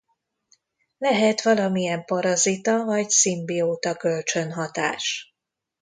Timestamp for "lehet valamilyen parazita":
0.97-2.85